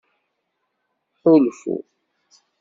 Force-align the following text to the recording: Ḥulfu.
Ḥulfu. 1.21 1.75